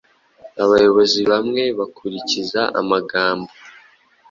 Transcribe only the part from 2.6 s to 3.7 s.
amagambo